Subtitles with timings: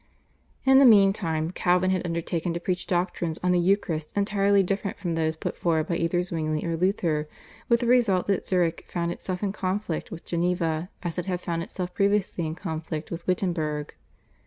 [0.65, 5.13] In the meantime Calvin had undertaken to preach doctrines on the Eucharist entirely different from
[5.13, 7.29] those put forward by either Zwingli or Luther,
[7.69, 11.61] with the result that Zurich found itself in conflict with Geneva as it had found
[11.61, 13.93] itself previously in conflict with Wittenberg.